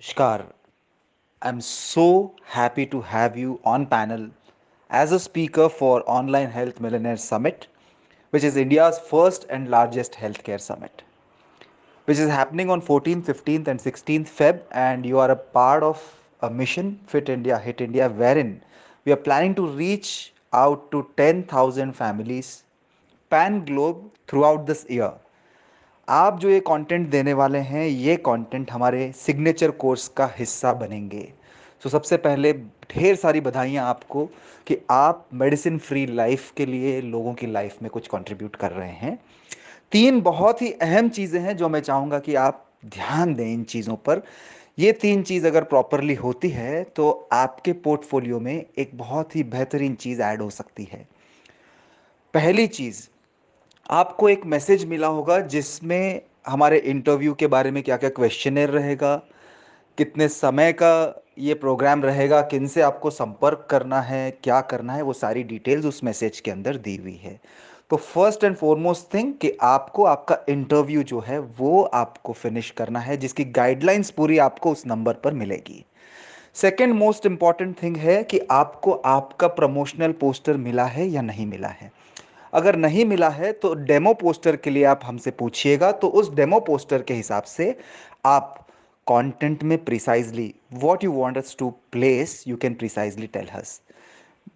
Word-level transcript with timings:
Namaskar. 0.00 0.52
I'm 1.42 1.60
so 1.60 2.36
happy 2.44 2.86
to 2.86 3.00
have 3.00 3.36
you 3.36 3.60
on 3.64 3.86
panel 3.86 4.30
as 4.90 5.10
a 5.10 5.18
speaker 5.18 5.68
for 5.68 6.04
Online 6.08 6.50
Health 6.50 6.80
Millionaire 6.80 7.16
Summit, 7.16 7.66
which 8.30 8.44
is 8.44 8.56
India's 8.56 8.98
first 9.00 9.46
and 9.50 9.68
largest 9.68 10.12
healthcare 10.12 10.60
summit, 10.60 11.02
which 12.04 12.18
is 12.18 12.28
happening 12.28 12.70
on 12.70 12.80
14th, 12.80 13.24
15th, 13.24 13.66
and 13.66 13.80
16th 13.80 14.28
Feb. 14.28 14.62
And 14.70 15.04
you 15.04 15.18
are 15.18 15.32
a 15.32 15.36
part 15.36 15.82
of 15.82 16.00
a 16.42 16.50
mission, 16.50 17.00
Fit 17.06 17.28
India, 17.28 17.58
Hit 17.58 17.80
India, 17.80 18.08
wherein 18.08 18.62
we 19.04 19.12
are 19.12 19.16
planning 19.16 19.54
to 19.56 19.66
reach 19.66 20.32
out 20.52 20.92
to 20.92 21.08
10,000 21.16 21.92
families 21.92 22.64
pan 23.30 23.64
globe 23.64 24.10
throughout 24.28 24.64
this 24.64 24.86
year 24.88 25.12
आप 26.08 26.38
जो 26.40 26.50
ये 26.50 26.58
content 26.60 27.08
देने 27.10 27.32
वाले 27.32 27.58
हैं 27.58 27.86
ये 27.86 28.16
content 28.16 28.70
हमारे 28.70 29.10
signature 29.12 29.70
course 29.70 30.06
का 30.08 30.30
हिस्सा 30.36 30.72
बनेंगे। 30.72 31.22
सो 31.82 31.88
so, 31.88 31.92
सबसे 31.92 32.16
पहले 32.16 32.52
ढेर 32.52 33.16
सारी 33.16 33.40
बधाइयाँ 33.40 33.84
आपको 33.86 34.24
कि 34.66 34.76
आप 34.90 35.26
मेडिसिन 35.34 35.78
फ्री 35.78 36.06
लाइफ 36.06 36.50
के 36.56 36.66
लिए 36.66 37.00
लोगों 37.00 37.34
की 37.34 37.46
लाइफ 37.46 37.82
में 37.82 37.90
कुछ 37.90 38.06
कंट्रीब्यूट 38.06 38.56
कर 38.56 38.70
रहे 38.70 38.92
हैं। 38.92 39.18
तीन 39.92 40.20
बहुत 40.20 40.62
ही 40.62 40.70
अहम 40.72 41.08
चीज़ें 41.08 41.40
हैं 41.40 41.56
जो 41.56 41.68
मैं 41.68 41.80
चाहूँगा 41.80 42.18
कि 42.18 42.34
आप 42.34 42.64
ध्यान 42.86 43.34
दें 43.34 43.46
इन 43.46 43.62
चीज़ों 43.64 43.96
पर। 43.96 44.22
ये 44.78 44.92
तीन 44.92 45.22
चीज़ 45.22 45.46
अगर 45.46 45.64
प्रॉपरली 45.64 46.14
होती 46.14 46.48
है 46.48 46.82
तो 46.96 47.28
आपके 47.32 47.72
पोर्टफोलियो 47.72 48.40
में 48.40 48.66
एक 48.78 48.90
बहुत 48.94 49.36
ही 49.36 49.42
बेहतरीन 49.44 49.94
चीज़ 49.94 50.22
ऐड 50.22 50.42
हो 50.42 50.50
सकती 50.50 50.88
है। 50.92 51.06
पहली 52.34 52.66
चीज़ 52.66 53.06
आपको 53.90 54.28
एक 54.28 54.44
मैसेज 54.46 54.84
मिला 54.84 55.06
होगा 55.06 55.40
जिसमें 55.40 56.20
हमारे 56.46 56.78
इंटरव्यू 56.78 57.34
के 57.34 57.46
बारे 57.46 57.70
में 57.70 57.82
क्या 57.82 57.96
क्या 57.96 58.10
क्वेश्चनर 58.10 58.68
रहेगा, 58.68 59.14
कितने 59.98 60.28
समय 60.28 60.72
का 60.72 61.22
ये 61.38 61.54
प्रोग्राम 61.54 62.02
रहेगा, 62.02 62.40
किन 62.40 62.66
से 62.66 62.80
आपको 62.80 63.10
संपर्क 63.10 63.66
करना 63.70 64.00
है, 64.00 64.30
क्या 64.30 64.60
करना 64.60 64.92
है, 64.92 65.02
वो 65.02 65.12
सारी 65.12 65.42
डिटेल्स 65.42 65.86
उस 65.86 66.04
मैसेज 66.04 66.40
के 66.40 66.50
अंदर 66.50 66.76
दी 66.76 66.96
हुई 66.96 67.16
है। 67.22 67.40
तो 67.90 67.96
फ़र्स्ट 67.96 68.44
एंड 68.44 68.56
फॉरमोस्ट 68.56 69.14
थिंग 69.14 69.32
कि 69.34 69.56
आपको 69.62 70.04
आपका 70.04 70.38
इंटरव्यू 70.48 71.02
जो 71.02 71.20
है, 71.20 71.38
वो 71.38 71.82
आपको 71.82 72.32
फिनिश 72.32 72.70
करना 72.70 73.00
है, 73.00 73.16
जिसकी 73.16 73.44
गाइडलाइंस 73.44 74.10
पूरी 74.10 74.38
आपको 74.38 74.72
उस 74.72 74.86
नंबर 74.86 75.14
पर 75.14 75.32
मिलेगी। 75.32 75.84
सेकेंड 76.54 76.94
मोस्ट 76.94 77.26
इंपॉर्टेंट 77.26 77.82
थिंग 77.82 77.96
है 77.96 78.22
कि 78.24 78.40
आपको 78.50 78.92
आपका 78.92 79.48
प्रमोशनल 79.48 80.12
पोस्टर 80.12 80.56
मिला 80.56 80.84
है 80.84 81.06
या 81.06 81.22
नहीं 81.22 81.46
मिला 81.46 81.68
है। 81.68 81.97
अगर 82.52 82.76
नहीं 82.76 83.04
मिला 83.04 83.28
है 83.30 83.52
तो 83.54 83.72
डेमो 83.74 84.14
पोस्टर 84.14 84.56
के 84.56 84.70
लिए 84.70 84.84
आप 84.84 85.00
हमसे 85.04 85.30
पूछिएगा। 85.32 85.90
तो 85.92 86.08
उस 86.10 86.32
डेमो 86.34 86.60
पोस्टर 86.60 87.02
के 87.02 87.14
हिसाब 87.14 87.42
से 87.44 87.76
आप 88.26 88.66
कंटेंट 89.06 89.62
में 89.62 89.76
precisely 89.84 90.54
what 90.74 91.04
you 91.04 91.12
want 91.12 91.38
us 91.38 91.56
to 91.58 91.70
place 91.92 92.42
you 92.48 92.56
can 92.56 92.74
precisely 92.74 93.26
tell 93.26 93.48
us 93.52 93.80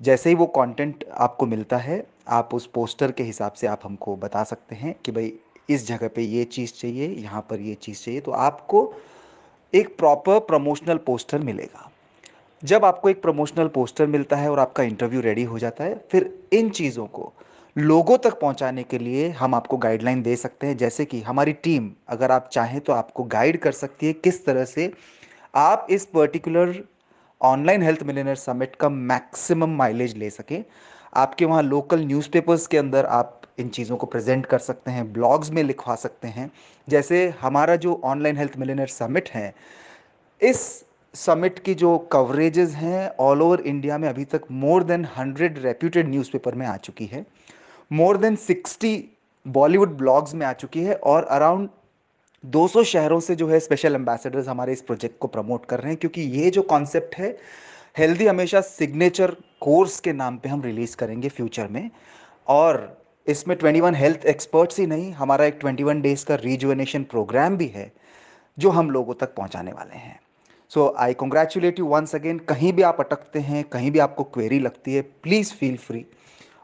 जैसे 0.00 0.30
ही 0.30 0.34
वो 0.36 0.46
कंटेंट 0.48 1.04
आपको 1.12 1.46
मिलता 1.46 1.76
है, 1.76 2.04
आप 2.28 2.54
उस 2.54 2.66
पोस्टर 2.66 3.12
के 3.12 3.22
हिसाब 3.22 3.52
से 3.52 3.66
आप 3.66 3.80
हमको 3.84 4.14
बता 4.16 4.42
सकते 4.44 4.74
हैं 4.74 4.94
कि 5.04 5.12
भाई, 5.12 5.32
इस 5.68 5.86
जगह 5.88 6.08
पे 6.08 6.22
ये 6.22 6.44
चीज़ 6.46 6.72
चाहिए, 6.72 7.08
यहाँ 7.08 7.46
पर 7.50 7.60
ये 7.60 7.74
चीज़ 7.74 8.02
चाहिए 8.04 8.20
तो 8.20 8.30
आपको 8.32 8.92
एक 9.72 9.96
प्रॉपर 9.98 10.38
प्रमोशनल 10.40 10.96
पोस्टर 10.96 11.38
मिलेगा। 11.40 11.90
जब 12.62 12.84
आपको 12.84 13.08
एक 13.08 13.22
प्रमोशनल 13.22 13.68
पोस्टर 13.68 14.06
मिलता 14.06 14.36
है 14.36 14.50
और 14.50 14.58
आपका 14.58 14.82
इंटरव्यू 14.82 15.20
रेडी 15.20 15.42
हो 15.44 15.58
जाता 15.58 15.84
है, 15.84 15.94
फिर 16.10 16.32
इन 16.52 16.70
चीज़ों 16.70 17.06
को 17.06 17.32
लोगों 17.76 18.16
तक 18.18 18.38
पहुँचाने 18.40 18.82
के 18.82 18.98
लिए 18.98 19.28
हम 19.30 19.54
आपको 19.54 19.76
गाइडलाइन 19.76 20.22
दे 20.22 20.34
सकते 20.36 20.66
हैं। 20.66 20.76
जैसे 20.76 21.04
कि 21.04 21.20
हमारी 21.22 21.52
टीम 21.52 21.90
अगर 22.08 22.30
आप 22.30 22.48
चाहें 22.52 22.80
तो 22.80 22.92
आपको 22.92 23.24
गाइड 23.24 23.58
कर 23.60 23.72
सकती 23.72 24.06
है 24.06 24.12
किस 24.14 24.44
तरह 24.46 24.64
से 24.64 24.92
आप 25.54 25.86
इस 25.90 26.04
particular 26.06 26.82
online 27.40 27.82
health 27.82 28.02
millionaire 28.02 28.34
summit 28.34 28.76
का 28.76 28.88
मैक्सिमम 28.88 29.76
माइलेज 29.76 30.16
ले 30.16 30.30
सकें। 30.30 30.62
आपके 31.14 31.44
वहाँ 31.44 31.62
लोकल 31.62 32.04
न्यूज़पेपर्स 32.06 32.66
के 32.66 32.78
अंदर 32.78 33.06
आप 33.06 33.40
इन 33.58 33.68
चीज़ों 33.68 33.96
को 33.96 34.06
प्रेजेंट 34.06 34.46
कर 34.46 34.58
सकते 34.58 34.90
हैं 34.90 35.12
ब्लॉग्स 35.12 35.50
में 35.50 35.62
लिखवा 35.62 35.94
सकते 35.96 36.28
हैं। 36.28 36.50
जैसे 36.88 37.28
हमारा 37.40 37.76
जो 37.76 38.00
ऑनलाइन 38.04 38.36
हेल्थ 38.36 38.56
मिलेनर 38.58 38.86
समिट 38.88 39.28
है, 39.28 39.54
इस 40.40 40.84
समिट 41.14 41.58
की 41.58 41.74
जो 41.74 41.98
कवरेजेस 42.12 42.74
हैं 42.74 43.08
ऑल 43.20 43.42
ओवर 43.42 43.60
इंडिया 43.60 43.98
में 43.98 44.08
अभी 44.08 44.24
तक 44.24 44.42
more 44.52 44.84
than 44.84 45.06
hundred 45.18 45.58
reputed 45.58 46.08
newspaper 46.08 46.54
में 46.54 46.66
आ 46.66 46.76
चुकी 46.78 47.06
है। 47.06 47.24
More 47.92 48.16
than 48.16 48.36
sixty 48.36 49.04
Bollywood 49.46 49.96
blogs 49.96 50.34
में 50.34 50.44
आ 50.46 50.52
चुकी 50.52 50.82
है 50.82 50.94
और 50.94 51.24
अराउंड 51.24 51.68
200 52.44 52.82
शहरों 52.84 53.18
से 53.20 53.34
जो 53.36 53.48
है 53.48 53.58
स्पेशल 53.60 53.94
एम्बेसडर्स 53.94 54.48
हमारे 54.48 54.72
इस 54.72 54.80
प्रोजेक्ट 54.82 55.18
को 55.18 55.28
प्रमोट 55.28 55.66
कर 55.66 55.80
रहे 55.80 55.88
हैं, 55.88 55.96
क्योंकि 55.96 56.22
ये 56.22 56.50
जो 56.50 56.62
कॉन्सेप्ट 56.62 57.14
है 57.14 57.36
हेल्दी 57.98 58.26
हमेशा 58.26 58.60
सिग्नेचर 58.60 59.36
कोर्स 59.60 59.98
के 60.00 60.12
नाम 60.12 60.36
पे 60.36 60.48
हम 60.48 60.62
रिलीज़ 60.62 60.96
करेंगे 60.96 61.28
फ्यूचर 61.28 61.68
में। 61.68 61.90
और 62.48 63.02
इसमें 63.26 63.56
21 63.56 63.94
हेल्थ 63.94 64.24
एक्सपर्ट्स 64.26 64.78
ही 64.78 64.86
नहीं, 64.86 65.12
हमारा 65.12 65.44
एक 65.44 65.58
21 65.58 66.00
डेज़ 66.02 66.24
का 66.26 66.34
रिजुवेनेशन 66.34 67.02
प्रोग्राम 67.02 67.56
भी 67.56 67.66
है, 67.66 67.92
जो 68.58 68.70
हम 68.70 68.90
लोगों 68.90 69.14
तक 69.14 69.34
पहुँचाने 69.34 69.72
वाले 69.72 69.98
हैं। 69.98 70.18
So 70.70 70.94
I 70.98 71.14
congratulate 71.14 71.78
you 71.78 71.86
once 71.86 72.14
again 72.14 72.38
कहीं 72.38 72.72
भी 72.72 72.82
आप 72.82 73.00
अटकते 73.00 73.38
हैं, 73.38 73.64
कहीं 73.64 73.90
भी 73.90 73.98
आपको 73.98 74.24
क्वेरी 74.24 74.58
लगती 74.58 74.94
है 74.94 75.02
प्लीज़ 75.02 75.54
फील 75.54 75.76
फ्री 75.76 76.04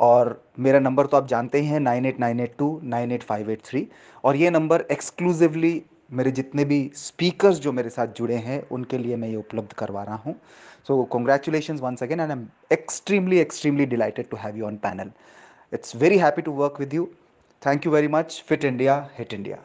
और 0.00 0.42
मेरा 0.58 0.78
नंबर 0.78 1.06
तो 1.06 1.16
आप 1.16 1.26
जानते 1.28 1.58
ही 1.60 1.66
हैं, 1.66 1.80
nine 1.80 2.06
eight 2.06 2.20
nine 2.20 2.40
eight 2.40 2.54
two, 2.58 2.80
nine 2.84 3.12
eight 3.12 3.22
five 3.22 3.50
eight 3.50 3.62
three. 3.64 3.86
और 4.24 4.36
ये 4.36 4.50
नंबर 4.50 4.84
एक्सक्लूसिवली 4.90 5.82
मेरे 6.12 6.30
जितने 6.30 6.64
भी 6.64 6.90
स्पीकर्स 6.96 7.58
जो 7.60 7.72
मेरे 7.72 7.90
साथ 7.90 8.14
जुड़े 8.16 8.36
हैं, 8.36 8.62
उनके 8.70 8.98
लिए 8.98 9.16
मैं 9.16 9.28
ये 9.28 9.36
उपलब्ध 9.36 9.72
करवा 9.72 10.02
रहा 10.02 10.16
हूँ। 10.16 10.34
So 10.88 11.02
congratulation 11.12 11.76
once 11.78 12.02
again 12.02 12.20
and 12.20 12.30
I 12.30 12.36
am 12.36 12.46
extremely 12.72 13.38
extremely 13.38 13.86
delighted 13.86 14.28
to 14.30 14.36
have 14.36 14.56
you 14.56 14.66
on 14.66 14.76
panel 14.84 15.10
it's 15.72 15.96
very 15.96 16.18
happy 16.18 16.42
to 16.42 16.52
work 16.52 16.80
with 16.80 16.94
you 16.94 17.08
thank 17.62 17.86
you 17.86 17.92
very 17.92 18.08
much 18.08 18.42
fit 18.48 18.64
India 18.64 19.08
hit 19.18 19.34
India 19.34 19.58